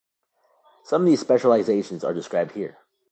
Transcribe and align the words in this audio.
Some 0.85 1.03
of 1.03 1.09
these 1.09 1.19
specializations 1.21 2.03
are 2.03 2.11
described 2.15 2.53
here. 2.53 2.75